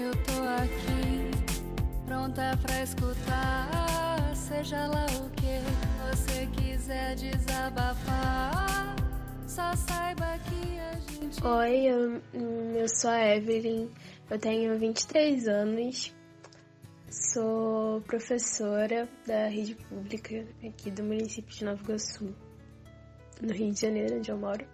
[0.00, 1.30] Eu tô aqui,
[2.06, 4.32] pronta pra escutar.
[4.36, 5.58] Seja lá o que
[6.06, 8.94] você quiser desabafar.
[9.44, 11.44] Só saiba que a gente.
[11.44, 13.88] Oi, eu, eu sou a Evelyn,
[14.30, 16.14] eu tenho 23 anos,
[17.10, 22.32] sou professora da rede pública aqui do município de Nova Iguaçu,
[23.42, 24.64] no Rio de Janeiro, onde eu moro.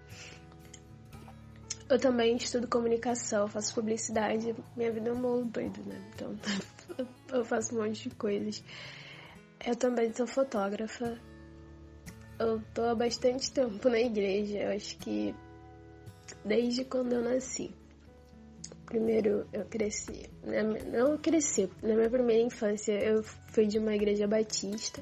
[1.95, 5.97] Eu também estudo comunicação, faço publicidade, minha vida é um doido, né?
[6.13, 6.37] Então
[7.33, 8.65] eu faço um monte de coisas.
[9.65, 11.17] Eu também sou fotógrafa.
[12.37, 15.33] Eu tô há bastante tempo na igreja, eu acho que
[16.45, 17.73] desde quando eu nasci.
[18.87, 20.29] Primeiro eu cresci,
[20.93, 25.01] não cresci, na minha primeira infância eu fui de uma igreja batista.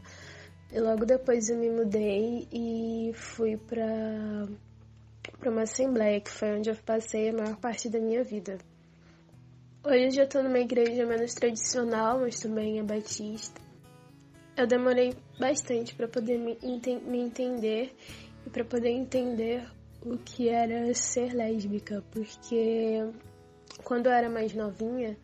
[0.70, 4.46] E logo depois eu me mudei e fui pra
[5.42, 8.58] para uma assembleia, que foi onde eu passei a maior parte da minha vida.
[9.84, 13.60] Hoje eu estou numa igreja menos tradicional, mas também é batista.
[14.56, 17.92] Eu demorei bastante para poder me, ente me entender
[18.46, 19.66] e para poder entender
[20.06, 23.04] o que era ser lésbica, porque
[23.82, 25.16] quando eu era mais novinha,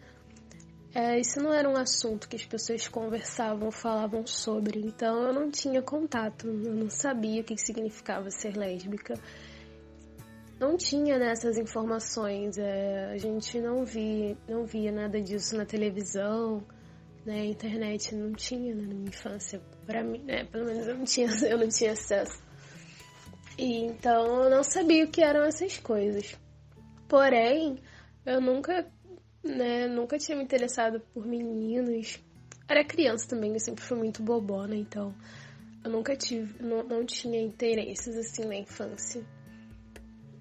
[0.93, 5.49] é, isso não era um assunto que as pessoas conversavam, falavam sobre, então eu não
[5.49, 9.15] tinha contato, eu não sabia o que significava ser lésbica
[10.59, 12.59] não tinha né, informações.
[12.59, 16.65] É, a gente não via, não via nada disso na televisão,
[17.25, 17.45] né?
[17.47, 19.61] internet não tinha né, na minha infância.
[19.87, 20.45] Para mim, né?
[20.45, 22.43] Pelo menos eu não tinha, eu não tinha acesso.
[23.57, 26.37] E então eu não sabia o que eram essas coisas.
[27.09, 27.79] Porém,
[28.27, 28.87] eu nunca,
[29.43, 32.21] né, nunca tinha me interessado por meninos.
[32.69, 35.15] Era criança também, eu sempre fui muito bobona, então
[35.83, 39.25] eu nunca tive, não, não tinha interesses assim na infância.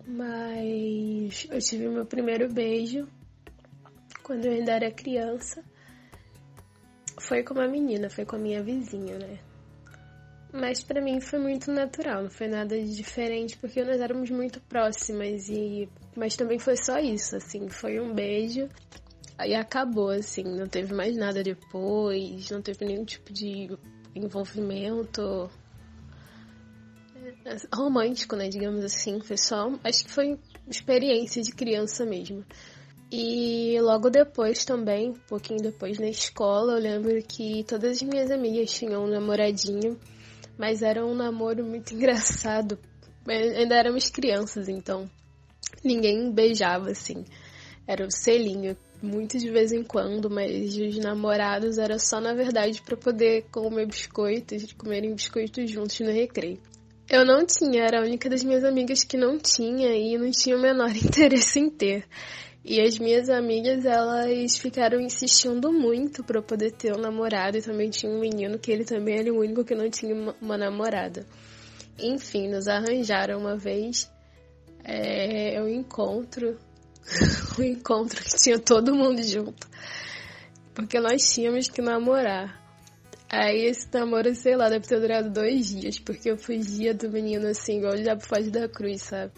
[0.07, 3.05] Mas eu tive meu primeiro beijo
[4.23, 5.61] quando eu ainda era criança.
[7.19, 9.37] Foi com uma menina, foi com a minha vizinha, né?
[10.53, 14.61] Mas para mim foi muito natural, não foi nada de diferente porque nós éramos muito
[14.61, 18.69] próximas e mas também foi só isso, assim, foi um beijo.
[19.37, 23.69] Aí acabou assim, não teve mais nada depois, não teve nenhum tipo de
[24.15, 25.49] envolvimento
[27.73, 32.45] romântico, né, digamos assim, só, acho que foi experiência de criança mesmo.
[33.11, 38.29] E logo depois também, um pouquinho depois na escola, eu lembro que todas as minhas
[38.29, 39.97] amigas tinham um namoradinho,
[40.57, 42.77] mas era um namoro muito engraçado.
[43.25, 45.09] Ainda éramos crianças, então
[45.83, 47.23] ninguém beijava assim.
[47.87, 52.81] Era o selinho, muito de vez em quando, mas os namorados era só na verdade
[52.81, 56.59] para poder comer biscoitos, comerem biscoitos juntos no recreio.
[57.09, 60.57] Eu não tinha, era a única das minhas amigas que não tinha e não tinha
[60.57, 62.05] o menor interesse em ter.
[62.65, 67.61] E as minhas amigas, elas ficaram insistindo muito para eu poder ter um namorado e
[67.61, 70.57] também tinha um menino que ele também era o único que não tinha uma, uma
[70.57, 71.25] namorada.
[71.97, 74.11] Enfim, nos arranjaram uma vez
[74.83, 76.59] é, um encontro,
[77.57, 79.65] um encontro que tinha todo mundo junto,
[80.75, 82.66] porque nós tínhamos que namorar.
[83.29, 87.47] Aí esse namoro, sei lá, deve ter durado dois dias, porque eu fugia do menino
[87.47, 89.33] assim, igual já foge da cruz, sabe?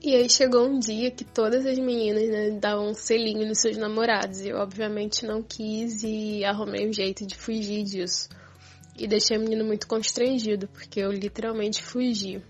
[0.00, 3.76] E aí chegou um dia que todas as meninas né, davam um selinho nos seus
[3.76, 4.40] namorados.
[4.40, 8.28] E eu obviamente não quis e arrumei um jeito de fugir disso.
[8.96, 12.42] E deixei o menino muito constrangido, porque eu literalmente fugi.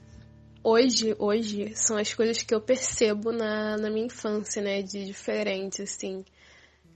[0.63, 4.83] Hoje, hoje, são as coisas que eu percebo na, na minha infância, né?
[4.83, 6.25] De diferente, assim.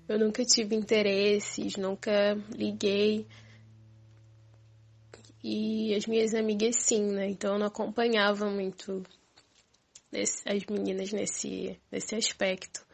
[0.08, 3.26] Eu nunca tive interesses, nunca liguei.
[5.42, 7.28] E as minhas amigas sim, né?
[7.28, 9.02] Então eu não acompanhava muito
[10.46, 12.86] as meninas nesse, nesse aspecto.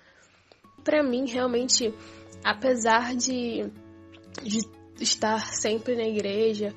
[0.83, 1.95] Para mim, realmente,
[2.43, 3.71] apesar de,
[4.43, 4.61] de
[5.01, 6.75] estar sempre na igreja,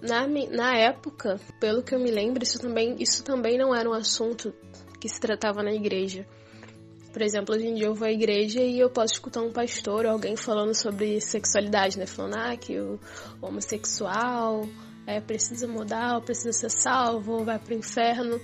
[0.00, 3.92] na, na época, pelo que eu me lembro, isso também, isso também não era um
[3.92, 4.54] assunto
[5.00, 6.26] que se tratava na igreja.
[7.14, 10.04] Por exemplo, hoje em dia eu vou à igreja e eu posso escutar um pastor
[10.04, 12.06] ou alguém falando sobre sexualidade, né?
[12.06, 12.98] Falando ah, que o
[13.40, 14.66] homossexual
[15.06, 18.40] é, precisa mudar, precisa ser salvo, ou vai pro inferno.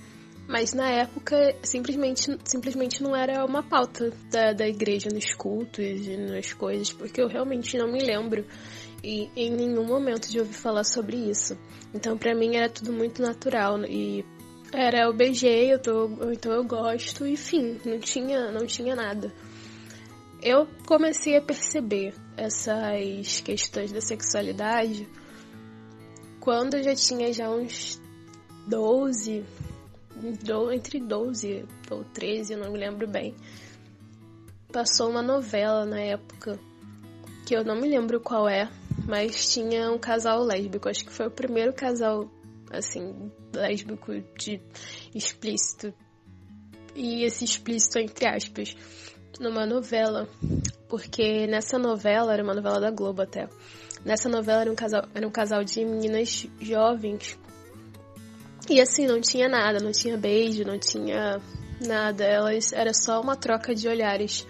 [0.47, 6.15] Mas na época simplesmente, simplesmente não era uma pauta da, da igreja nos cultos e
[6.15, 8.45] nas coisas, porque eu realmente não me lembro
[9.03, 11.57] e em nenhum momento de ouvir falar sobre isso.
[11.93, 14.23] Então para mim era tudo muito natural e
[14.73, 19.33] era, eu beijei, eu tô, então eu gosto, enfim, não tinha, não tinha nada.
[20.41, 25.07] Eu comecei a perceber essas questões da sexualidade
[26.41, 28.01] quando eu já tinha já uns
[28.67, 29.45] 12,
[30.73, 33.35] entre 12 ou 13, eu não me lembro bem.
[34.71, 36.59] passou uma novela na época,
[37.45, 38.67] que eu não me lembro qual é,
[39.07, 40.89] mas tinha um casal lésbico.
[40.89, 42.27] Acho que foi o primeiro casal,
[42.71, 44.61] assim, lésbico de
[45.13, 45.93] explícito.
[46.95, 48.75] E esse explícito entre aspas,
[49.39, 50.27] numa novela.
[50.89, 53.47] Porque nessa novela, era uma novela da Globo até.
[54.03, 57.39] Nessa novela era um casal, era um casal de meninas jovens.
[58.69, 61.41] E assim, não tinha nada, não tinha beijo, não tinha
[61.85, 62.23] nada.
[62.23, 64.45] Elas era só uma troca de olhares.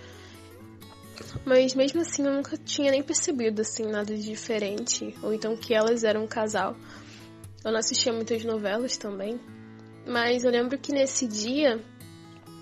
[1.46, 5.74] Mas mesmo assim eu nunca tinha nem percebido assim nada de diferente, ou então que
[5.74, 6.76] elas eram um casal.
[7.64, 9.40] Eu não assistia muitas novelas também,
[10.08, 11.80] mas eu lembro que nesse dia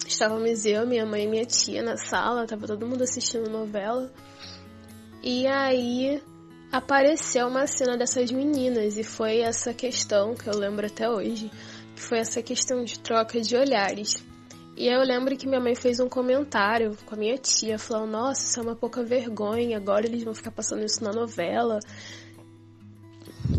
[0.05, 4.11] estávamos eu, minha mãe e minha tia na sala, tava todo mundo assistindo novela.
[5.23, 6.21] E aí
[6.71, 11.49] apareceu uma cena dessas meninas e foi essa questão que eu lembro até hoje,
[11.95, 14.23] que foi essa questão de troca de olhares.
[14.75, 18.41] E eu lembro que minha mãe fez um comentário com a minha tia, falando, nossa,
[18.41, 21.79] isso é uma pouca vergonha, agora eles vão ficar passando isso na novela.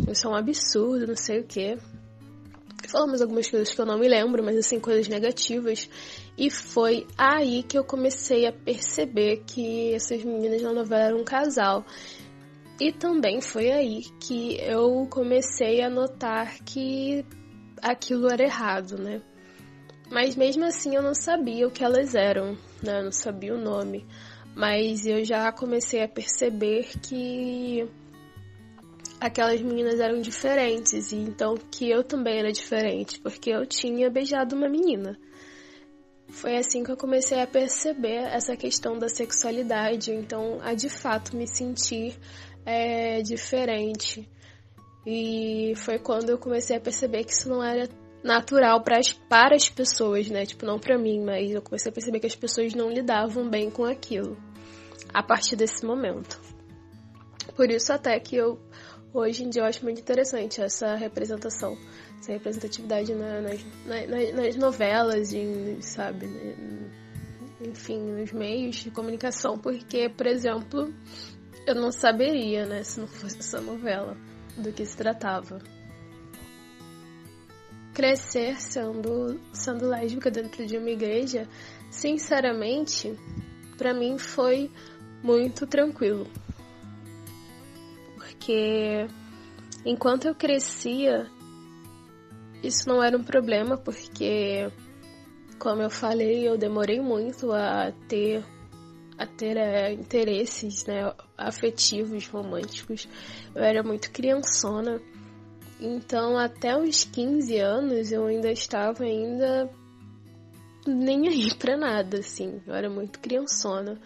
[0.09, 1.79] Isso é um absurdo, não sei o quê.
[2.89, 5.89] Falamos algumas coisas que eu não me lembro, mas assim, coisas negativas.
[6.37, 11.25] E foi aí que eu comecei a perceber que essas meninas na novela eram um
[11.25, 11.85] casal.
[12.81, 17.25] E também foi aí que eu comecei a notar que
[17.83, 19.21] aquilo era errado, né?
[20.11, 22.99] Mas mesmo assim eu não sabia o que elas eram, né?
[22.99, 24.07] Eu não sabia o nome.
[24.57, 27.89] Mas eu já comecei a perceber que
[29.21, 34.57] aquelas meninas eram diferentes e então que eu também era diferente, porque eu tinha beijado
[34.57, 35.19] uma menina.
[36.29, 41.37] Foi assim que eu comecei a perceber essa questão da sexualidade, então a de fato
[41.37, 42.17] me sentir
[42.65, 44.29] é, diferente.
[45.07, 47.89] E foi quando eu comecei a perceber que isso não era
[48.23, 50.47] natural para as, para as pessoas, né?
[50.47, 53.71] Tipo, não para mim, mas eu comecei a perceber que as pessoas não lidavam bem
[53.71, 54.37] com aquilo
[55.13, 56.39] a partir desse momento.
[57.57, 58.59] Por isso até que eu
[59.13, 61.77] hoje em dia eu acho muito interessante essa representação,
[62.19, 66.57] essa representatividade na, nas, nas, nas, novelas, em, sabe, né?
[67.61, 70.93] enfim, nos meios de comunicação, porque, por exemplo,
[71.67, 74.17] eu não saberia, né, se não fosse essa novela,
[74.57, 75.61] do que se tratava
[78.01, 81.47] crescer sendo, sendo lésbica dentro de uma igreja,
[81.91, 83.15] sinceramente,
[83.77, 84.71] para mim foi
[85.23, 86.27] muito tranquilo.
[88.41, 89.07] Porque
[89.85, 91.31] enquanto eu crescia,
[92.63, 94.67] isso não era um problema, porque,
[95.59, 98.43] como eu falei, eu demorei muito a ter
[99.19, 103.07] a ter é, interesses né, afetivos, românticos.
[103.55, 104.99] Eu era muito criançona.
[105.79, 109.71] Então, até os 15 anos, eu ainda estava ainda
[110.87, 112.63] nem aí pra nada, assim.
[112.67, 114.01] Eu era muito criançona.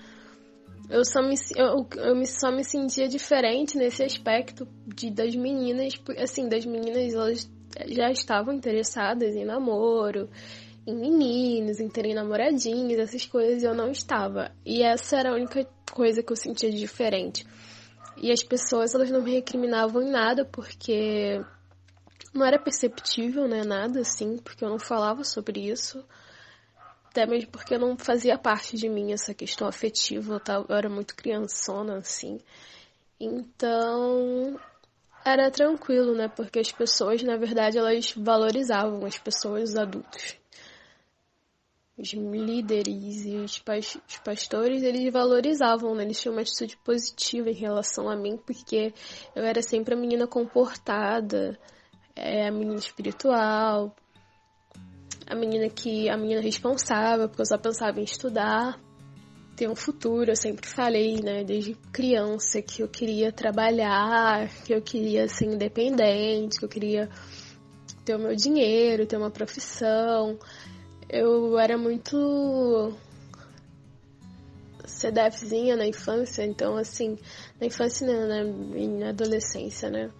[0.88, 5.94] Eu só me, eu, eu me, só me sentia diferente nesse aspecto de, das meninas,
[6.18, 7.50] assim, das meninas, elas
[7.88, 10.28] já estavam interessadas em namoro,
[10.86, 14.52] em meninos, em terem namoradinhos, essas coisas, eu não estava.
[14.64, 17.46] E essa era a única coisa que eu sentia de diferente.
[18.16, 21.40] E as pessoas, elas não me recriminavam em nada, porque
[22.32, 23.64] não era perceptível, né?
[23.64, 26.04] Nada assim, porque eu não falava sobre isso.
[27.14, 30.40] Até mesmo porque não fazia parte de mim essa questão afetiva.
[30.40, 32.40] Tava, eu era muito criançona, assim.
[33.20, 34.58] Então,
[35.24, 36.26] era tranquilo, né?
[36.26, 40.36] Porque as pessoas, na verdade, elas valorizavam as pessoas, os adultos.
[41.96, 43.62] Os líderes e os,
[44.08, 46.02] os pastores, eles valorizavam, né?
[46.02, 48.92] Eles tinham uma atitude positiva em relação a mim, porque
[49.36, 51.56] eu era sempre a menina comportada,
[52.16, 53.94] é a menina espiritual,
[55.26, 58.78] a menina que a menina responsável, porque eu só pensava em estudar,
[59.56, 60.30] ter um futuro.
[60.30, 66.58] Eu sempre falei, né, desde criança, que eu queria trabalhar, que eu queria ser independente,
[66.58, 67.08] que eu queria
[68.04, 70.38] ter o meu dinheiro, ter uma profissão.
[71.08, 72.92] Eu era muito
[74.84, 77.18] CDFzinha na infância, então assim,
[77.60, 78.44] na infância não, na,
[78.98, 80.10] na adolescência, né?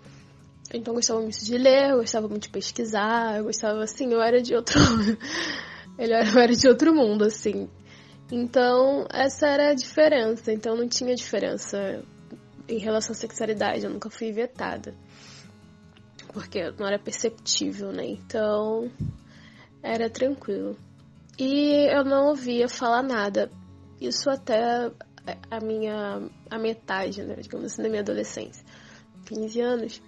[0.74, 4.20] Então eu gostava muito de ler, eu gostava muito de pesquisar, eu gostava assim, eu
[4.20, 4.78] era de outro.
[5.96, 7.70] eu era de outro mundo, assim.
[8.32, 10.52] Então, essa era a diferença.
[10.52, 12.02] Então não tinha diferença
[12.68, 14.94] em relação à sexualidade, eu nunca fui vetada.
[16.32, 18.06] Porque não era perceptível, né?
[18.06, 18.90] Então,
[19.80, 20.76] era tranquilo.
[21.38, 23.48] E eu não ouvia falar nada.
[24.00, 24.90] Isso até
[25.48, 28.64] a minha a metade, né, digamos assim, da minha adolescência.
[29.26, 30.02] 15 anos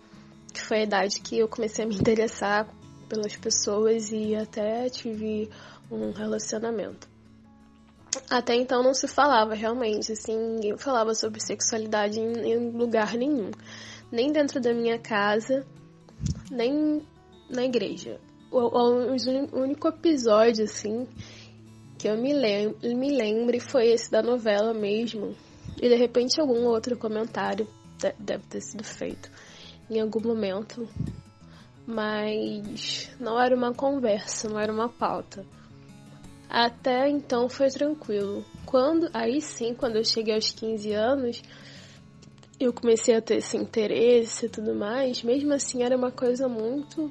[0.57, 2.67] que foi a idade que eu comecei a me interessar
[3.11, 5.51] pelas pessoas e até tive
[5.91, 7.07] um relacionamento.
[8.31, 13.51] até então não se falava realmente, assim, ninguém falava sobre sexualidade em, em lugar nenhum.
[14.11, 15.67] Nem dentro da minha casa,
[16.51, 17.03] nem
[17.51, 18.19] na igreja.
[18.51, 21.07] O, o, o único episódio, assim,
[21.99, 25.37] que eu me, lem me lembre foi esse da novela mesmo.
[25.77, 27.69] E de repente algum outro comentário
[28.19, 29.31] deve ter sido feito
[29.91, 30.89] em algum momento.
[31.87, 35.45] Mas não era uma conversa, não era uma pauta.
[36.49, 38.45] Até então foi tranquilo.
[38.65, 41.43] Quando, aí sim, quando eu cheguei aos 15 anos,
[42.59, 45.23] eu comecei a ter esse interesse e tudo mais.
[45.23, 47.11] Mesmo assim, era uma coisa muito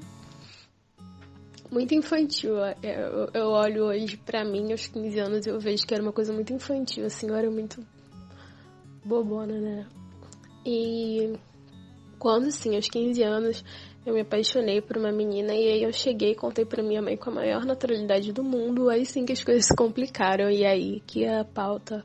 [1.71, 2.57] muito infantil.
[2.63, 6.13] É, eu, eu olho hoje para mim, aos 15 anos, eu vejo que era uma
[6.13, 7.85] coisa muito infantil, assim, eu era muito
[9.03, 9.87] bobona, né?
[10.65, 11.33] E
[12.25, 13.63] quando, sim, aos 15 anos,
[14.03, 17.15] eu me apaixonei por uma menina e aí eu cheguei e contei para minha mãe
[17.15, 21.03] com a maior naturalidade do mundo, aí sim que as coisas se complicaram e aí
[21.05, 22.03] que a pauta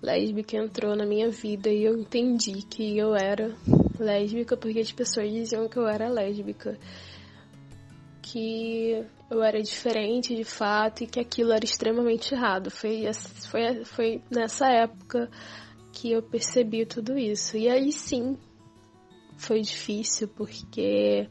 [0.00, 3.56] lésbica entrou na minha vida e eu entendi que eu era
[3.98, 6.78] lésbica porque as pessoas diziam que eu era lésbica
[8.22, 12.70] que eu era diferente de fato e que aquilo era extremamente errado.
[12.70, 13.02] Foi,
[13.50, 15.28] foi, foi nessa época
[15.92, 17.56] que eu percebi tudo isso.
[17.56, 18.36] E aí sim,
[19.36, 21.28] foi difícil porque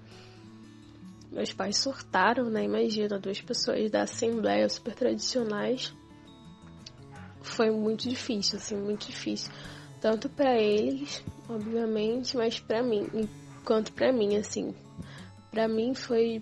[1.32, 2.64] meus pais surtaram, né?
[2.64, 5.94] Imagina, duas pessoas da Assembleia super tradicionais.
[7.42, 9.52] Foi muito difícil, assim, muito difícil.
[10.00, 13.08] Tanto para eles, obviamente, mas para mim,
[13.64, 14.74] quanto para mim, assim.
[15.52, 16.42] Para mim foi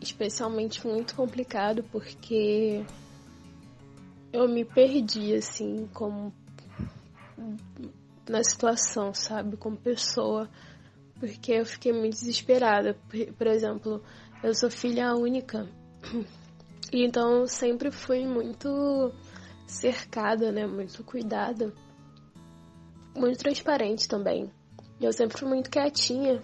[0.00, 2.84] especialmente muito complicado porque
[4.32, 6.32] eu me perdi assim como
[8.30, 10.48] na situação, sabe, como pessoa,
[11.18, 12.94] porque eu fiquei muito desesperada.
[13.08, 14.02] Por, por exemplo,
[14.42, 15.68] eu sou filha única.
[16.90, 19.12] E então eu sempre fui muito
[19.66, 21.70] cercada, né, muito cuidada.
[23.14, 24.50] Muito transparente também.
[24.98, 26.42] Eu sempre fui muito quietinha.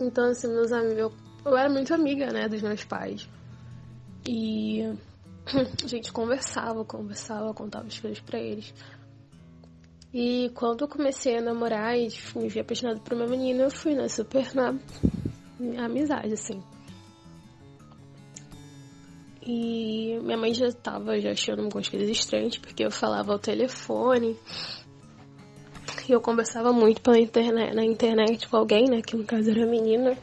[0.00, 1.12] Então, assim, meus amigos,
[1.44, 3.28] eu era muito amiga, né, dos meus pais.
[4.26, 4.82] E
[5.84, 8.72] a gente conversava, conversava, contava as coisas pra eles.
[10.14, 13.96] E quando eu comecei a namorar e me vi apaixonada por uma menina, eu fui,
[13.96, 14.72] né, super na
[15.84, 16.62] amizade, assim.
[19.44, 24.38] E minha mãe já tava já achando algumas coisas estranhas, porque eu falava ao telefone.
[26.08, 29.66] E eu conversava muito pela internet, na internet com alguém, né, que no caso era
[29.66, 30.16] menina.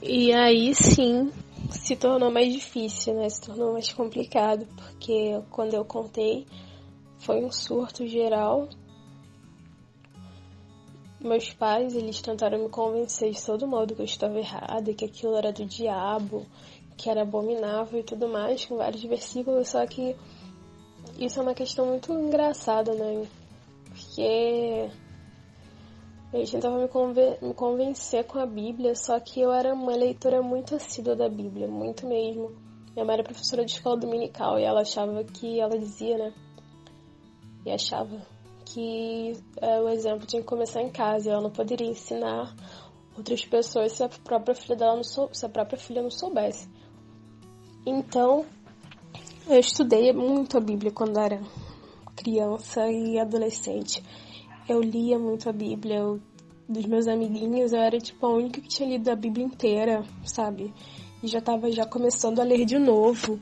[0.00, 1.32] E aí sim
[1.72, 3.28] se tornou mais difícil, né?
[3.28, 6.46] Se tornou mais complicado, porque quando eu contei
[7.26, 8.68] foi um surto geral.
[11.20, 15.34] Meus pais, eles tentaram me convencer de todo modo que eu estava errada, que aquilo
[15.34, 16.46] era do diabo,
[16.96, 20.14] que era abominável e tudo mais, com vários versículos, só que
[21.18, 23.26] isso é uma questão muito engraçada, né?
[23.88, 24.88] Porque
[26.32, 30.40] eles tentavam me, conven me convencer com a Bíblia, só que eu era uma leitora
[30.42, 32.52] muito assídua da Bíblia, muito mesmo.
[32.94, 36.32] Minha mãe era professora de escola dominical e ela achava que, ela dizia, né?
[37.66, 38.22] E achava
[38.64, 41.30] que é, o exemplo tinha que começar em casa.
[41.30, 42.54] Ela não poderia ensinar
[43.14, 46.66] outras pessoas se a própria filha dela não sou, se a própria filha não soubesse.
[47.84, 48.46] Então,
[49.46, 51.42] eu estudei muito a Bíblia quando era
[52.16, 54.02] criança e adolescente
[54.68, 55.96] eu lia muito a Bíblia.
[55.96, 56.20] Eu,
[56.68, 60.72] dos meus amiguinhos, eu era tipo a única que tinha lido a Bíblia inteira, sabe?
[61.22, 63.40] E já tava já começando a ler de novo.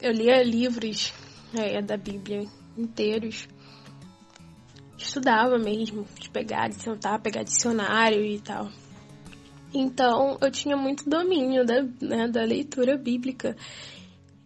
[0.00, 1.12] Eu lia livros
[1.54, 2.44] é, da Bíblia
[2.78, 3.48] inteiros.
[4.96, 8.68] Estudava mesmo, de pegar, de sentar, pegar dicionário e tal.
[9.72, 13.56] Então, eu tinha muito domínio da, né, da leitura bíblica.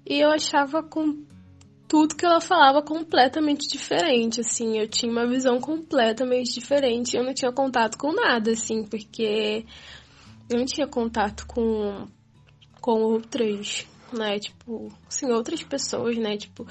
[0.05, 1.25] E eu achava com
[1.93, 7.35] tudo que ela falava completamente diferente, assim, eu tinha uma visão completamente diferente, eu não
[7.35, 9.67] tinha contato com nada, assim, porque
[10.49, 12.07] eu não tinha contato com,
[12.81, 16.67] com outras, né, tipo, assim, outras pessoas, né, tipo,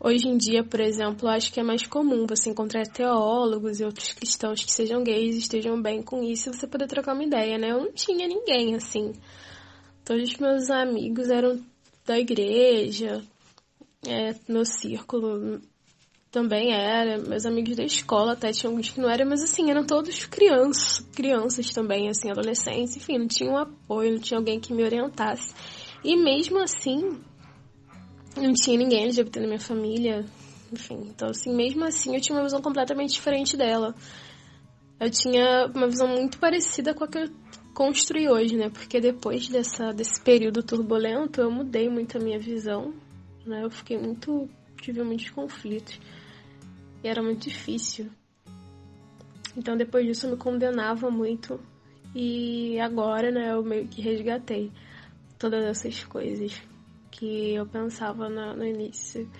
[0.00, 4.12] hoje em dia, por exemplo, acho que é mais comum você encontrar teólogos e outros
[4.12, 7.58] cristãos que sejam gays e estejam bem com isso e você poder trocar uma ideia,
[7.58, 9.12] né, eu não tinha ninguém, assim,
[10.04, 11.60] todos os meus amigos eram
[12.06, 13.22] da igreja,
[14.06, 15.60] é, meu círculo
[16.30, 19.84] também era, meus amigos da escola até tinham alguns que não eram, mas assim, eram
[19.84, 24.72] todos crianças, crianças também, assim, adolescentes, enfim, não tinha um apoio, não tinha alguém que
[24.72, 25.52] me orientasse.
[26.04, 27.20] E mesmo assim,
[28.40, 30.24] não tinha ninguém LGBT na minha família,
[30.72, 33.94] enfim, então assim, mesmo assim eu tinha uma visão completamente diferente dela.
[34.98, 37.30] Eu tinha uma visão muito parecida com a que eu
[37.72, 38.68] construí hoje, né?
[38.68, 42.92] Porque depois dessa, desse período turbulento, eu mudei muito a minha visão
[43.44, 43.64] né?
[43.64, 44.48] Eu fiquei muito
[44.80, 46.00] tive muitos conflitos.
[47.02, 48.10] E era muito difícil.
[49.56, 51.60] Então depois disso eu me condenava muito.
[52.14, 54.72] E agora, né, eu meio que resgatei
[55.38, 56.60] todas essas coisas
[57.20, 59.30] que eu pensava no, no início,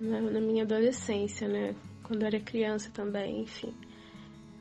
[0.00, 1.72] na, na minha adolescência, né?
[2.02, 3.72] Quando eu era criança também, enfim.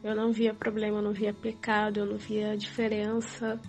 [0.04, 3.60] Eu não via problema, eu não via pecado, eu não via diferença,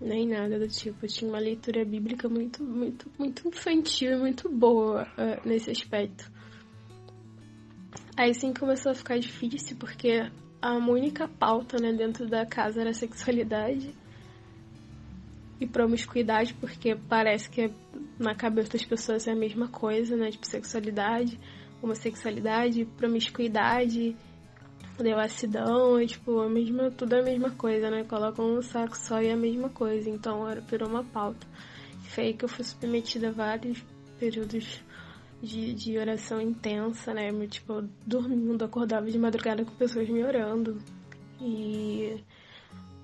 [0.00, 1.04] nem nada do tipo.
[1.04, 6.30] Eu tinha uma leitura bíblica muito, muito, muito infantil e muito boa uh, nesse aspecto.
[8.16, 12.94] Aí sim começou a ficar difícil, porque a única pauta né, dentro da casa era
[12.94, 13.92] sexualidade
[15.62, 17.70] e promiscuidade, porque parece que
[18.18, 20.30] na cabeça das pessoas é a mesma coisa, né?
[20.30, 21.38] Tipo, sexualidade,
[21.82, 24.16] homossexualidade, promiscuidade
[24.98, 28.04] devassidão, é tipo, a mesma, tudo é a mesma coisa, né?
[28.04, 30.08] Colocam um saco só e é a mesma coisa.
[30.08, 31.46] Então era, virou uma pauta.
[32.08, 33.82] Foi aí que eu fui submetida a vários
[34.18, 34.82] períodos
[35.42, 37.30] de, de oração intensa, né?
[37.46, 40.78] Tipo, dormindo, acordava de madrugada com pessoas me orando.
[41.40, 42.22] E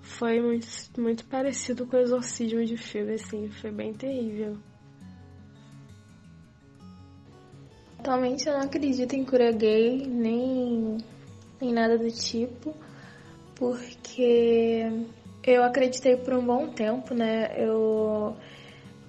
[0.08, 0.66] foi muito,
[0.98, 4.56] muito parecido com o exorcismo de filme, assim, foi bem terrível.
[7.98, 10.98] Atualmente eu não acredito em cura gay, nem
[11.60, 12.74] nem nada do tipo,
[13.54, 14.86] porque
[15.44, 17.52] eu acreditei por um bom tempo, né?
[17.56, 18.36] Eu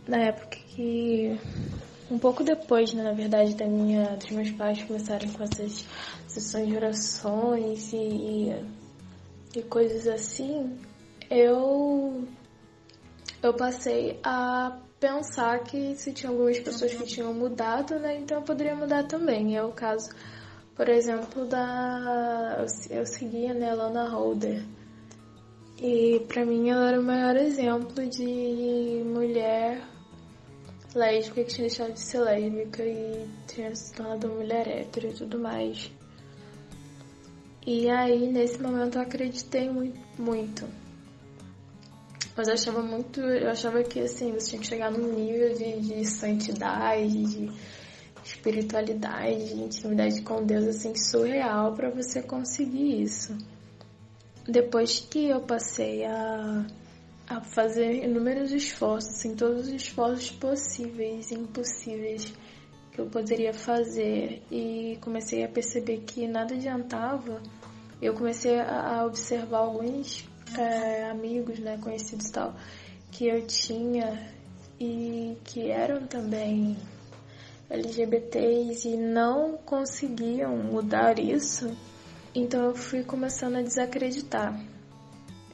[0.08, 1.38] na época que
[2.10, 5.86] um pouco depois, né, na verdade, da minha, dos meus pais começarem com essas
[6.28, 8.52] sessões de orações e,
[9.56, 10.78] e coisas assim,
[11.30, 12.28] eu
[13.42, 18.44] eu passei a pensar que se tinha algumas pessoas que tinham mudado, né, então eu
[18.44, 19.56] poderia mudar também.
[19.56, 20.10] É o caso
[20.80, 24.64] por exemplo, da eu seguia né, Lana Holder.
[25.78, 29.82] E para mim ela era o maior exemplo de mulher
[30.96, 35.38] lésbica que tinha deixado de ser lésbica e tinha se tornado mulher hétero e tudo
[35.38, 35.92] mais.
[37.68, 40.00] E aí, nesse momento, eu acreditei muito.
[40.18, 40.66] muito.
[42.40, 43.20] Mas eu achava muito.
[43.20, 47.52] Eu achava que assim, você tinha que chegar num nível de, de santidade, de
[48.24, 53.38] espiritualidade, intimidade com Deus assim surreal para você conseguir isso.
[54.48, 56.66] Depois que eu passei a,
[57.28, 62.34] a fazer inúmeros esforços, assim, todos os esforços possíveis e impossíveis
[62.94, 67.44] que eu poderia fazer e comecei a perceber que nada adiantava,
[68.02, 70.26] eu comecei a, observar alguns
[70.58, 72.56] é, amigos, né, conhecidos e tal,
[73.12, 74.34] que eu tinha
[74.80, 76.78] e que eram também
[77.70, 81.76] LGBTs e não conseguiam mudar isso,
[82.34, 84.60] então eu fui começando a desacreditar.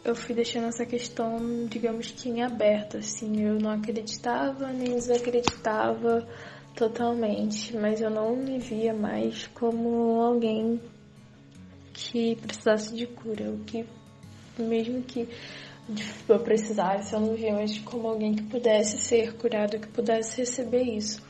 [0.03, 6.27] Eu fui deixando essa questão, digamos que em aberto, assim, eu não acreditava nem desacreditava
[6.75, 10.79] totalmente, mas eu não me via mais como alguém
[11.91, 13.85] que precisasse de cura, o que
[14.61, 15.27] mesmo que
[16.27, 20.83] eu precisasse, eu não via mais como alguém que pudesse ser curado, que pudesse receber
[20.83, 21.21] isso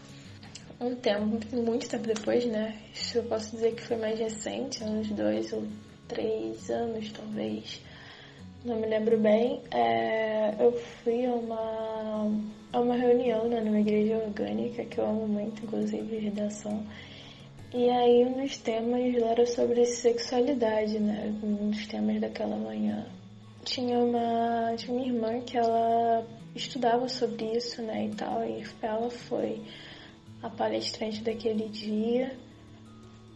[0.80, 2.76] um tempo, muito tempo depois, né?
[2.94, 5.64] Isso eu posso dizer que foi mais recente, uns dois ou
[6.08, 7.82] três anos, talvez.
[8.64, 9.62] Não me lembro bem.
[9.72, 12.32] É, eu fui a uma,
[12.74, 16.86] a uma reunião né, numa igreja orgânica, que eu amo muito, inclusive, redação.
[17.78, 21.36] E aí um dos temas era sobre sexualidade, né?
[21.44, 23.06] Um dos temas daquela manhã.
[23.66, 29.10] Tinha uma, tinha uma irmã que ela estudava sobre isso, né, e tal, e ela
[29.10, 29.62] foi
[30.42, 32.32] a palestrante daquele dia.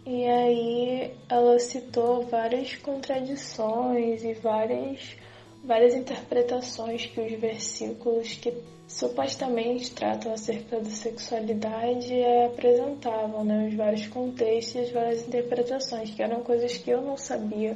[0.06, 5.17] E aí ela citou várias contradições e várias,
[5.63, 8.53] várias interpretações que os versículos que
[8.87, 12.13] supostamente tratam acerca da sexualidade
[12.45, 13.67] apresentavam, né?
[13.67, 17.75] Os vários contextos e as várias interpretações, que eram coisas que eu não sabia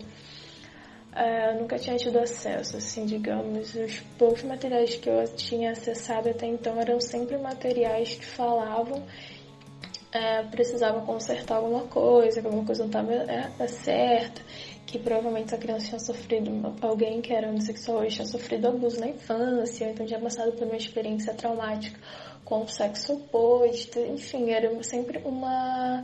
[1.16, 3.76] é, nunca tinha tido acesso, assim, digamos.
[3.76, 9.04] Os poucos materiais que eu tinha acessado até então eram sempre materiais que falavam
[10.12, 14.42] é, precisava consertar alguma coisa, que alguma coisa não estava é, certa,
[14.94, 19.90] que provavelmente a criança tinha sofrido, alguém que era homossexual tinha sofrido abuso na infância,
[19.90, 22.00] então tinha passado por uma experiência traumática
[22.46, 26.04] com o sexo oposto, enfim, era sempre uma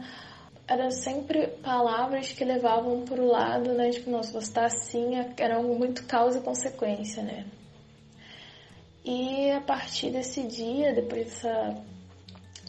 [0.68, 3.92] eram sempre palavras que levavam para o lado, né?
[3.92, 7.46] Tipo, nossa, você tá assim, era muito causa e consequência, né?
[9.06, 11.76] E a partir desse dia, depois dessa,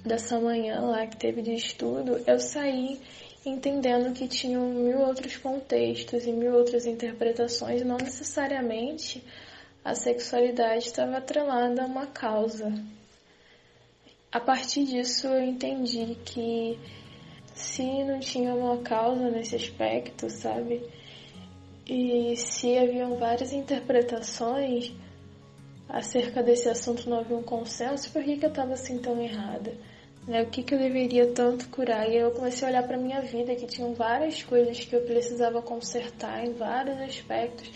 [0.04, 3.00] dessa manhã lá que teve de estudo, eu saí
[3.44, 9.22] entendendo que tinham mil outros contextos e mil outras interpretações, não necessariamente
[9.84, 12.72] a sexualidade estava atrelada a uma causa.
[14.30, 16.78] a partir disso eu entendi que
[17.54, 20.82] se não tinha uma causa nesse aspecto, sabe?
[21.86, 24.92] E se haviam várias interpretações
[25.88, 29.74] acerca desse assunto, não havia um consenso, por que, que eu estava assim tão errada?
[30.26, 30.42] Né?
[30.42, 32.08] O que, que eu deveria tanto curar?
[32.08, 35.62] E eu comecei a olhar para minha vida, que tinham várias coisas que eu precisava
[35.62, 37.70] consertar em vários aspectos.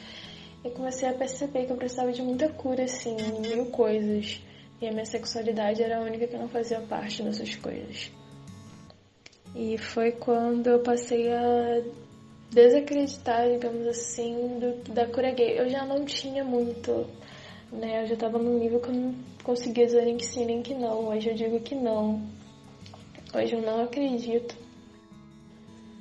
[0.65, 4.41] E comecei a perceber que eu precisava de muita cura, assim, mil coisas.
[4.81, 8.11] E a minha sexualidade era a única que não fazia parte dessas coisas.
[9.55, 11.83] E foi quando eu passei a
[12.51, 15.59] desacreditar, digamos assim, do, da cura gay.
[15.59, 17.07] Eu já não tinha muito,
[17.71, 18.03] né?
[18.03, 20.75] Eu já tava num nível que eu não conseguia dizer nem que sim, nem que
[20.75, 21.09] não.
[21.09, 22.21] Hoje eu digo que não.
[23.33, 24.57] Hoje eu não acredito.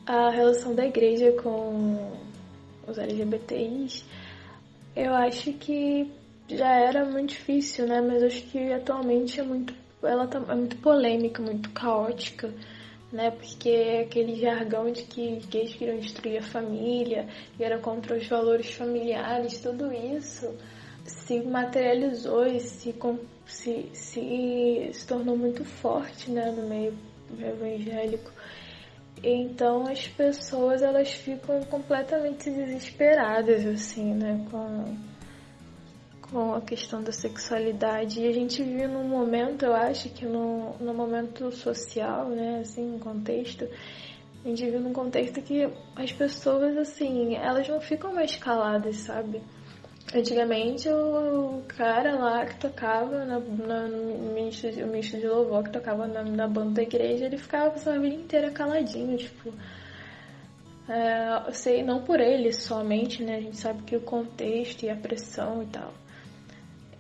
[0.06, 2.12] A relação da igreja com
[2.88, 4.04] os LGBTIs,
[4.96, 6.10] eu acho que
[6.50, 8.02] já era muito difícil, né?
[8.02, 12.54] Mas acho que atualmente é muito, ela tá, é muito polêmica, muito caótica,
[13.12, 13.32] né?
[13.32, 17.28] Porque é aquele jargão de que gays queriam destruir a família
[17.60, 20.54] e era contra os valores familiares, tudo isso
[21.06, 22.94] se materializou e se,
[23.46, 26.52] se, se, se tornou muito forte, né?
[26.52, 26.94] No meio
[27.40, 28.32] evangélico.
[29.24, 35.14] Então as pessoas elas ficam completamente desesperadas assim, né, com
[36.34, 38.20] com a questão da sexualidade.
[38.20, 42.96] E a gente vive num momento, eu acho que no, no momento social, né, assim,
[42.96, 43.68] um contexto,
[44.44, 49.42] a gente vive num contexto que as pessoas, assim, elas não ficam mais caladas, sabe?
[50.12, 54.72] Antigamente o cara lá que tocava na, na, o ministro
[55.20, 59.18] de louvor que tocava na, na banda da igreja, ele ficava a vida inteira caladinho,
[59.18, 59.54] tipo.
[60.88, 63.38] É, eu sei, não por ele somente, né?
[63.38, 65.94] A gente sabe que o contexto e a pressão e tal.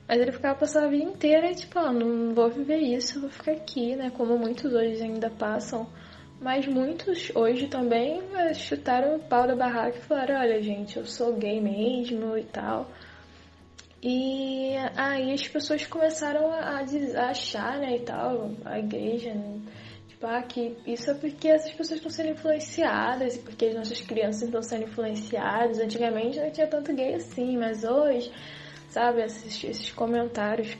[0.07, 3.51] Mas ele ficava passando a vida inteira, tipo, ó, não vou viver isso, vou ficar
[3.51, 4.11] aqui, né?
[4.11, 5.87] Como muitos hoje ainda passam.
[6.43, 11.05] Mas muitos hoje também é, chutaram o pau da barraca e falaram, olha gente, eu
[11.05, 12.91] sou gay mesmo e tal.
[14.01, 16.81] E aí as pessoas começaram a,
[17.29, 19.61] achar, né, e tal, a igreja, né,
[20.09, 24.43] tipo, ah, que isso é porque essas pessoas estão sendo influenciadas porque as nossas crianças
[24.43, 25.79] estão sendo influenciadas.
[25.79, 28.29] Antigamente não tinha tanto gay assim, mas hoje
[28.93, 29.23] sabe?
[29.23, 30.77] Esses, esses comentários.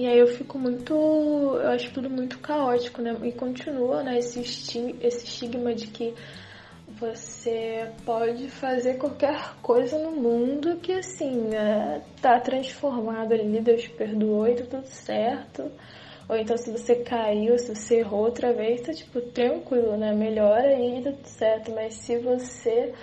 [0.00, 0.94] E aí eu fico muito.
[0.94, 3.14] Eu acho tudo muito caótico, né?
[3.22, 4.16] E continua, né?
[4.18, 6.14] Esse, esse estigma de que
[6.98, 14.48] você pode fazer qualquer coisa no mundo que, assim, é, tá transformado ali, Deus perdoou
[14.48, 15.70] e tá tudo certo.
[16.30, 20.14] Ou então, se você caiu, se você errou outra vez, tá, tipo, tranquilo, né?
[20.14, 21.72] Melhora aí, tá tudo certo.
[21.72, 22.94] Mas se você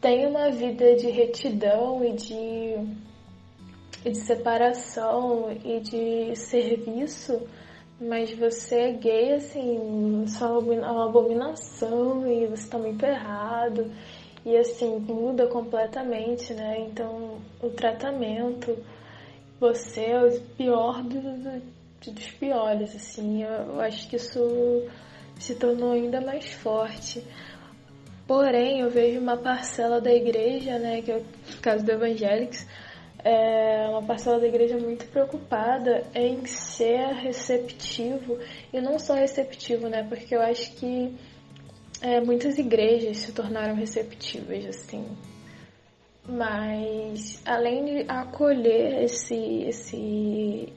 [0.00, 2.74] tem uma vida de retidão e de,
[4.04, 7.40] e de separação e de serviço,
[8.00, 13.90] mas você é gay, assim, isso é uma abominação e você tá muito errado.
[14.44, 16.80] E assim, muda completamente, né?
[16.80, 18.76] Então, o tratamento,
[19.60, 21.62] você é o pior do, do,
[22.10, 23.44] dos piores, assim.
[23.44, 24.40] Eu, eu acho que isso
[25.38, 27.22] se tornou ainda mais forte.
[28.26, 31.24] Porém, eu vejo uma parcela da igreja, né, que é o
[31.60, 32.66] caso do Evangelics,
[33.24, 38.38] é uma parcela da igreja muito preocupada em ser receptivo
[38.72, 41.14] e não só receptivo, né, porque eu acho que
[42.00, 45.06] é, muitas igrejas se tornaram receptivas, assim.
[46.28, 49.34] Mas além de acolher esse,
[49.68, 50.72] esse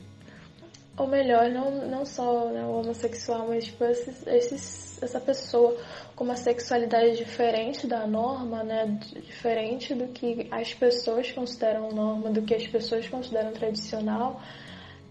[0.97, 5.75] ou melhor, não, não só né, o homossexual, mas tipo, esses, essa pessoa
[6.15, 12.41] com uma sexualidade diferente da norma, né, diferente do que as pessoas consideram norma, do
[12.43, 14.41] que as pessoas consideram tradicional,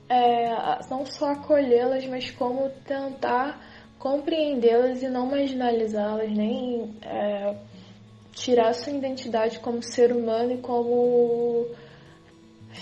[0.08, 0.48] é,
[0.90, 3.60] não só acolhê-las, mas como tentar
[3.98, 7.56] compreendê-las e não marginalizá-las, nem é,
[8.32, 11.66] tirar sua identidade como ser humano e como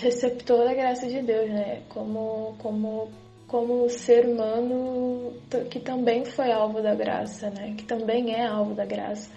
[0.01, 1.81] receptor da graça de Deus, né?
[1.89, 3.09] Como, como,
[3.47, 5.33] como ser humano
[5.69, 7.75] que também foi alvo da graça, né?
[7.77, 9.29] Que também é alvo da graça.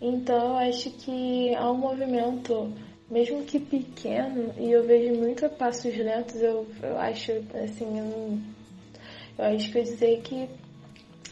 [0.00, 2.72] Então, acho que há um movimento,
[3.10, 7.32] mesmo que pequeno, e eu vejo muito a passos lentos, eu, eu acho,
[7.62, 8.38] assim, eu,
[9.38, 10.48] eu acho que eu dizer que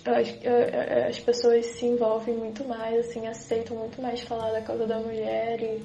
[0.04, 4.62] eu acho que as pessoas se envolvem muito mais, assim, aceitam muito mais falar da
[4.62, 5.82] causa da mulher e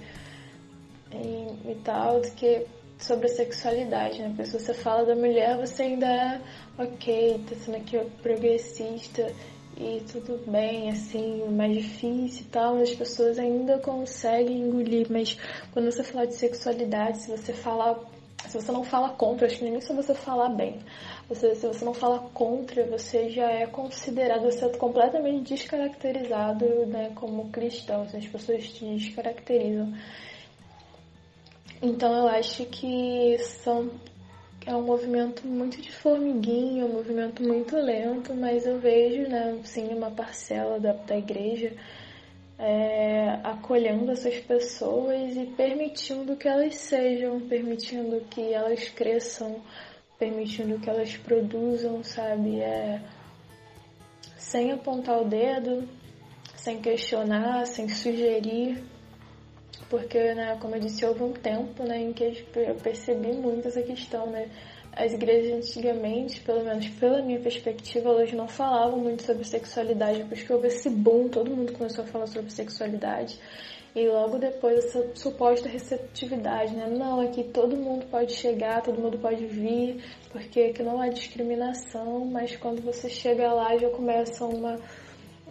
[1.15, 2.65] e, e tal, do que
[2.97, 4.29] sobre a sexualidade, né?
[4.29, 6.41] Porque se você fala da mulher, você ainda é
[6.77, 9.31] ok, tá sendo aqui progressista
[9.77, 15.37] e tudo bem, assim, mais difícil e tal, as pessoas ainda conseguem engolir, mas
[15.71, 17.99] quando você falar de sexualidade, se você falar
[18.47, 20.79] se você não fala contra, acho que nem só você falar bem.
[21.29, 27.11] Você, se você não fala contra, você já é considerado, você é completamente descaracterizado né,
[27.15, 28.01] como cristão.
[28.01, 29.93] Assim, as pessoas te descaracterizam.
[31.85, 33.91] Então eu acho que são,
[34.65, 39.89] é um movimento muito de formiguinha, um movimento muito lento, mas eu vejo, né, sim,
[39.89, 41.73] uma parcela da, da igreja
[42.57, 49.57] é, acolhendo essas pessoas e permitindo que elas sejam, permitindo que elas cresçam,
[50.17, 52.61] permitindo que elas produzam, sabe?
[52.61, 53.01] É,
[54.37, 55.85] sem apontar o dedo,
[56.55, 58.81] sem questionar, sem sugerir,
[59.89, 63.81] porque, né, como eu disse, houve um tempo né, em que eu percebi muito essa
[63.81, 64.49] questão, né?
[64.95, 70.43] As igrejas antigamente, pelo menos pela minha perspectiva, elas não falavam muito sobre sexualidade, depois
[70.43, 73.39] que houve esse boom, todo mundo começou a falar sobre sexualidade.
[73.95, 76.87] E logo depois essa suposta receptividade, né?
[76.87, 82.25] Não, aqui todo mundo pode chegar, todo mundo pode vir, porque aqui não há discriminação,
[82.25, 84.79] mas quando você chega lá já começa uma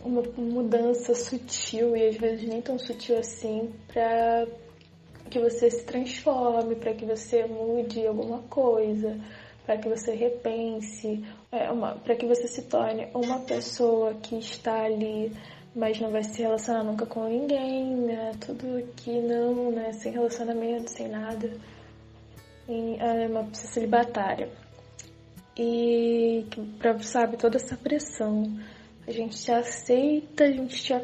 [0.05, 4.47] uma mudança sutil e às vezes nem tão sutil assim para
[5.31, 9.19] que você se transforme, para que você mude alguma coisa,
[9.65, 11.69] para que você repense, é,
[12.05, 15.33] para que você se torne uma pessoa que está ali,
[15.75, 18.33] mas não vai se relacionar nunca com ninguém, né?
[18.45, 19.93] Tudo aqui não, né?
[19.93, 21.51] Sem relacionamento, sem nada.
[22.69, 24.51] E, é uma pessoa celibatária.
[25.57, 26.45] E,
[27.01, 28.45] sabe, toda essa pressão
[29.07, 30.95] a gente te aceita, a gente te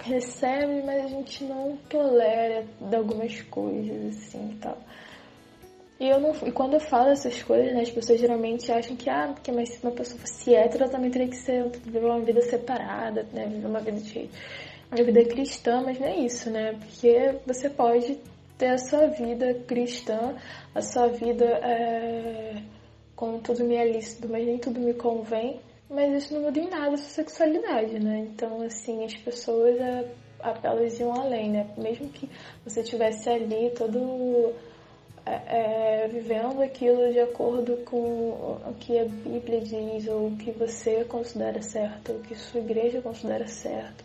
[0.00, 4.78] recebe, mas a gente não tolera de algumas coisas, assim, e tal.
[6.00, 9.08] E, eu não, e quando eu falo essas coisas, né, as pessoas geralmente acham que,
[9.08, 12.20] ah, porque mas se uma pessoa fosse hétero, ela também teria que ser, viver uma
[12.20, 14.28] vida separada, né, viver uma vida de
[14.90, 18.18] uma vida cristã, mas não é isso, né, porque você pode
[18.58, 20.34] ter a sua vida cristã,
[20.74, 22.62] a sua vida é,
[23.14, 25.60] com tudo me é lícito, mas nem tudo me convém,
[25.94, 28.26] mas isso não muda em nada a sua sexualidade, né?
[28.30, 30.10] Então, assim, as pessoas, é,
[30.62, 31.70] elas iam além, né?
[31.76, 32.28] Mesmo que
[32.64, 34.52] você estivesse ali todo
[35.24, 40.50] é, é, vivendo aquilo de acordo com o que a Bíblia diz, ou o que
[40.50, 44.04] você considera certo, ou o que sua igreja considera certo.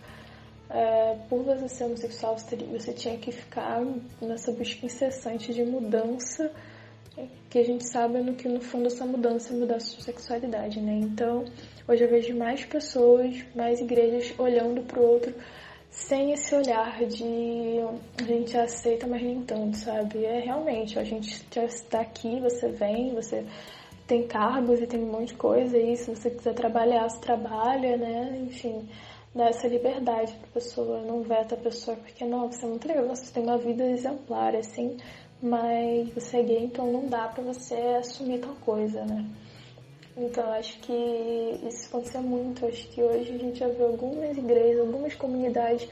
[0.70, 3.82] É, por você ser homossexual, você, você tinha que ficar
[4.22, 6.52] nessa busca incessante de mudança
[7.50, 10.80] que a gente sabe no que no fundo essa mudança é mudar a sua sexualidade,
[10.80, 10.94] né?
[10.94, 11.44] Então,
[11.90, 15.34] hoje eu vejo mais pessoas, mais igrejas olhando pro outro
[15.90, 17.80] sem esse olhar de
[18.20, 20.24] a gente aceita, mas nem tanto, sabe?
[20.24, 23.44] É realmente, a gente já está aqui, você vem, você
[24.06, 27.98] tem cargos e tem um monte de coisa, e se você quiser trabalhar, você trabalha,
[27.98, 28.40] né?
[28.44, 28.88] Enfim,
[29.34, 33.08] dá essa liberdade pra pessoa, não veta a pessoa, porque não, você é muito legal,
[33.08, 34.96] você tem uma vida exemplar, assim,
[35.42, 39.26] mas você é gay, então não dá pra você assumir tal coisa, né?
[40.20, 40.94] Então acho que
[41.68, 42.66] isso acontecia muito.
[42.66, 45.88] Acho que hoje a gente já vê algumas igrejas, algumas comunidades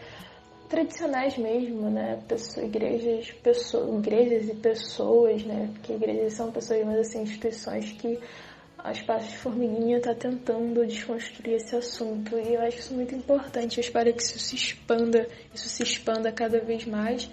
[0.69, 2.19] tradicionais mesmo, né?
[2.27, 5.69] Pessoas, igrejas, pessoas, igrejas e pessoas, né?
[5.73, 8.19] Porque igrejas são pessoas, mas assim, instituições que
[8.77, 12.37] a Espaço de Formiguinha está tentando desconstruir esse assunto.
[12.37, 13.77] E eu acho isso muito importante.
[13.77, 17.29] Eu espero que isso se expanda, isso se expanda cada vez mais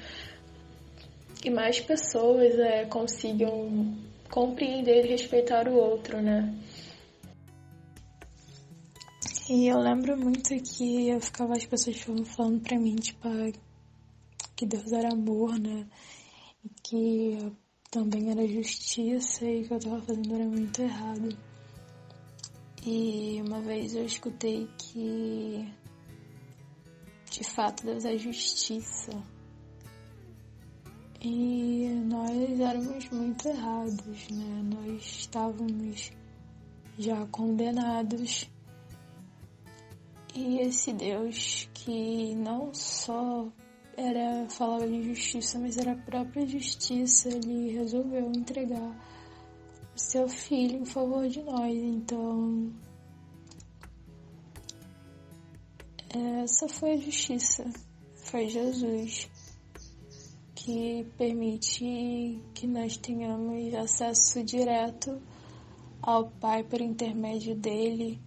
[1.44, 3.94] que mais pessoas é, consigam
[4.30, 6.54] compreender e respeitar o outro, né?
[9.46, 13.28] E eu lembro muito que eu ficava as pessoas falando pra mim, tipo,
[14.56, 15.86] que Deus era amor, né?
[16.64, 17.52] E que
[17.90, 21.36] também era justiça e que eu tava fazendo era muito errado.
[22.86, 25.70] E uma vez eu escutei que
[27.30, 29.12] de fato Deus é justiça.
[31.20, 34.62] E nós éramos muito errados, né?
[34.74, 36.10] Nós estávamos
[36.98, 38.53] já condenados.
[40.34, 43.48] E esse Deus que não só
[43.96, 48.90] era falava de justiça, mas era a própria justiça, ele resolveu entregar
[49.94, 51.72] o seu filho em favor de nós.
[51.76, 52.72] Então,
[56.42, 57.64] essa foi a justiça,
[58.16, 59.30] foi Jesus
[60.54, 65.20] que permite que nós tenhamos acesso direto
[66.00, 68.18] ao Pai por intermédio dele.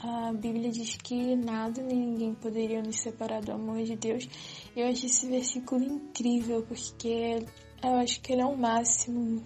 [0.00, 4.28] A Bíblia diz que nada nem ninguém poderia nos separar do amor de Deus.
[4.76, 7.44] Eu acho esse versículo incrível porque
[7.82, 9.42] eu acho que ele é o máximo.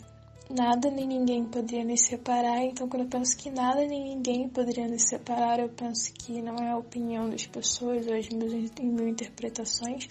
[0.51, 2.63] Nada nem ninguém poderia nos separar.
[2.65, 6.57] Então, quando eu penso que nada nem ninguém poderia nos separar, eu penso que não
[6.57, 10.07] é a opinião das pessoas ou as minhas interpretações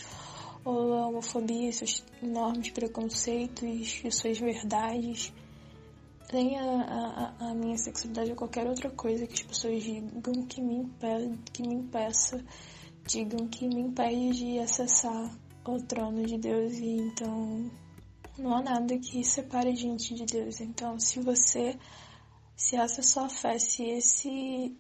[0.66, 5.32] ou a homofobia, seus enormes preconceitos e suas verdades,
[6.32, 10.62] nem a, a, a, minha sexualidade ou qualquer outra coisa que as pessoas digam que
[10.62, 12.44] me, impede, que me impeça,
[13.08, 17.70] digam que me impede de acessar o trono de Deus e então
[18.38, 20.62] não há nada que separe gente de Deus.
[20.62, 21.78] Então, se você,
[22.56, 24.78] se essa sua fé, se esse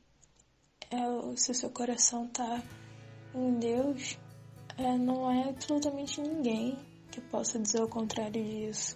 [0.89, 2.61] é, se o seu coração tá
[3.33, 4.17] em Deus,
[4.77, 6.77] é, não é absolutamente ninguém
[7.11, 8.95] que possa dizer o contrário disso,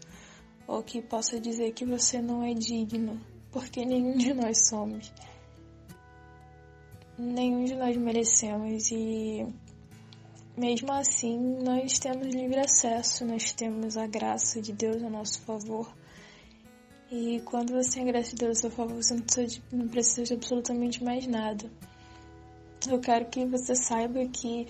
[0.67, 3.19] ou que possa dizer que você não é digno,
[3.51, 5.13] porque nenhum de nós somos.
[7.17, 9.45] Nenhum de nós merecemos e
[10.57, 15.89] mesmo assim nós temos livre acesso, nós temos a graça de Deus a nosso favor.
[17.11, 19.63] E quando você tem a graça de Deus a seu favor, você não precisa, de,
[19.71, 21.69] não precisa de absolutamente mais nada.
[22.87, 24.67] Eu quero que você saiba que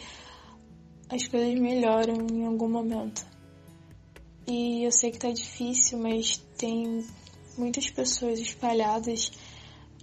[1.10, 3.26] as coisas melhoram em algum momento.
[4.48, 7.04] E eu sei que tá difícil, mas tem
[7.58, 9.32] muitas pessoas espalhadas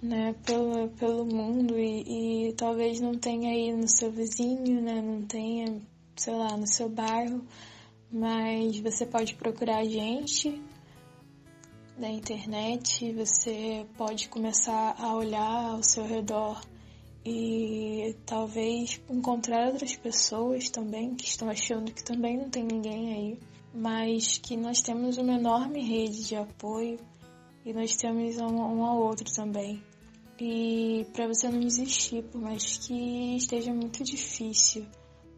[0.01, 5.21] né, pelo, pelo mundo e, e talvez não tenha aí no seu vizinho, né, não
[5.21, 5.81] tenha,
[6.17, 7.41] sei lá, no seu bairro,
[8.11, 10.61] mas você pode procurar a gente
[11.97, 16.61] na internet, você pode começar a olhar ao seu redor
[17.25, 23.39] e talvez encontrar outras pessoas também que estão achando que também não tem ninguém aí,
[23.73, 26.99] mas que nós temos uma enorme rede de apoio
[27.65, 29.81] e nós temos um, um ao outro também.
[30.39, 34.85] E para você não desistir, por mais que esteja muito difícil,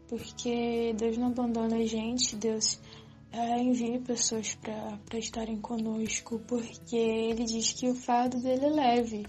[0.08, 2.80] porque Deus não abandona a gente, Deus
[3.32, 9.26] é, envia pessoas para estarem conosco, porque Ele diz que o fardo dele é leve.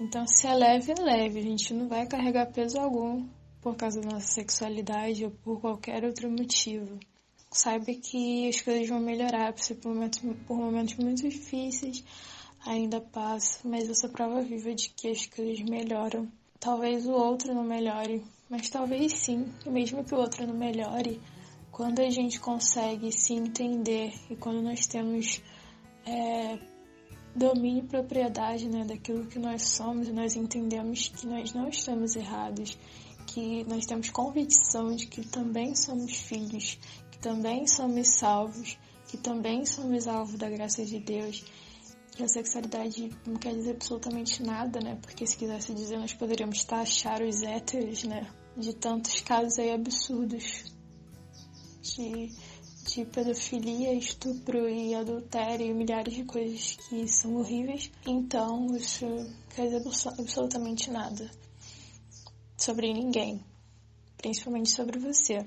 [0.00, 1.38] Então, se é leve, é leve.
[1.38, 3.26] A gente não vai carregar peso algum
[3.60, 6.98] por causa da nossa sexualidade ou por qualquer outro motivo.
[7.54, 12.02] Saiba que as coisas vão melhorar, por momentos, por momentos muito difíceis,
[12.66, 16.28] ainda passa, mas essa prova viva de que as coisas melhoram.
[16.58, 21.20] Talvez o outro não melhore, mas talvez sim, e mesmo que o outro não melhore,
[21.70, 25.40] quando a gente consegue se entender e quando nós temos
[26.04, 26.58] é,
[27.36, 32.76] domínio e propriedade né, daquilo que nós somos, nós entendemos que nós não estamos errados,
[33.28, 36.80] que nós temos convicção de que também somos filhos,
[37.14, 41.44] que também somos salvos, que também somos alvo da graça de Deus.
[42.18, 44.98] E a sexualidade não quer dizer absolutamente nada, né?
[45.00, 48.28] Porque se quisesse dizer, nós poderíamos taxar os héteros, né?
[48.56, 50.64] De tantos casos aí absurdos
[51.82, 52.32] de
[52.84, 57.90] de pedofilia, estupro e adultério e milhares de coisas que são horríveis.
[58.06, 59.06] Então, isso
[59.54, 59.82] quer dizer
[60.18, 61.30] absolutamente nada
[62.58, 63.42] sobre ninguém,
[64.18, 65.46] principalmente sobre você.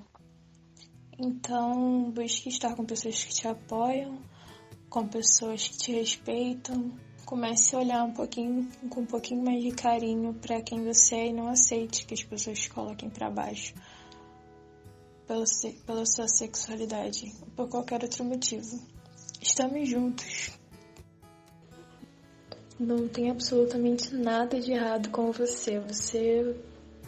[1.20, 4.20] Então, busque estar com pessoas que te apoiam,
[4.90, 6.92] com pessoas que te respeitam.
[7.26, 11.28] Comece a olhar um pouquinho, com um pouquinho mais de carinho para quem você é
[11.28, 13.74] e não aceite que as pessoas te coloquem para baixo
[15.28, 15.44] pela,
[15.86, 18.80] pela sua sexualidade ou por qualquer outro motivo.
[19.42, 20.52] Estamos juntos.
[22.80, 25.80] Não tem absolutamente nada de errado com você.
[25.80, 26.56] Você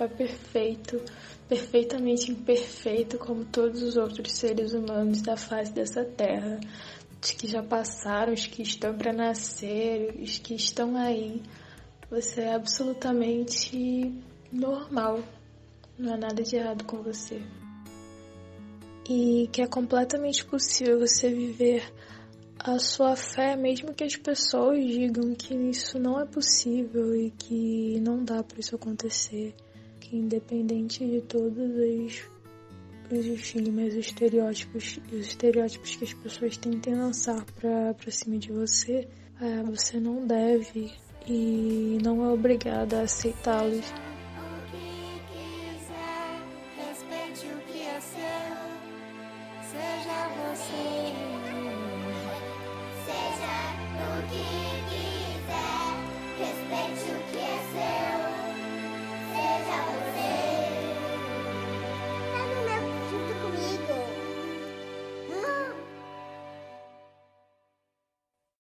[0.03, 1.01] é perfeito,
[1.47, 6.59] perfeitamente imperfeito como todos os outros seres humanos da face dessa terra.
[7.21, 11.41] Os que já passaram, os que estão para nascer, os que estão aí.
[12.09, 14.13] Você é absolutamente
[14.51, 15.19] normal.
[15.97, 17.41] Não há nada de errado com você
[19.09, 21.83] e que é completamente possível você viver
[22.59, 27.99] a sua fé, mesmo que as pessoas digam que isso não é possível e que
[28.01, 29.55] não dá para isso acontecer,
[30.09, 32.23] que independente de todos os,
[33.11, 39.07] os estigmas, os estereótipos, os estereótipos que as pessoas tentem lançar para cima de você,
[39.39, 40.91] é, você não deve
[41.27, 43.85] e não é obrigada a aceitá-los.